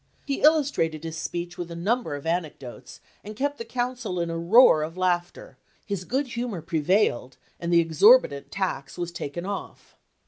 [0.25, 4.31] He illustrated his speech with a num ber of anecdotes, and kept the council in
[4.31, 9.95] a roar of laughter; his good humor prevailed, and the exorbitant tax was taken off.